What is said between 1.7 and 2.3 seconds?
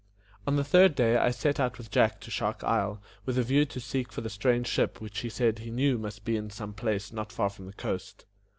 with Jack